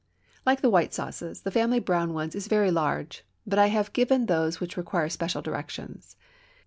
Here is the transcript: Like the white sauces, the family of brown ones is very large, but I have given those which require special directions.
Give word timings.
Like 0.47 0.61
the 0.61 0.69
white 0.71 0.95
sauces, 0.95 1.41
the 1.41 1.51
family 1.51 1.77
of 1.77 1.85
brown 1.85 2.15
ones 2.15 2.33
is 2.33 2.47
very 2.47 2.71
large, 2.71 3.23
but 3.45 3.59
I 3.59 3.67
have 3.67 3.93
given 3.93 4.25
those 4.25 4.59
which 4.59 4.75
require 4.75 5.09
special 5.09 5.43
directions. 5.43 6.15